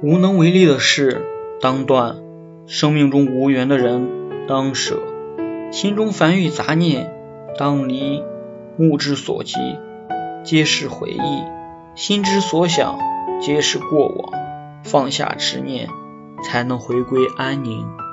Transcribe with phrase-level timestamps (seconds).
[0.00, 1.26] 无能为力的事
[1.60, 2.18] 当断
[2.66, 5.02] 生命中无缘的人当舍。
[5.72, 7.12] 心中烦欲杂念
[7.58, 8.22] 当离
[8.76, 9.56] 目之所及
[10.44, 11.42] 皆是回忆。
[11.96, 12.96] 心之所想
[13.40, 14.32] 皆是过往
[14.84, 15.88] 放下执念
[16.44, 18.07] 才能回归安宁。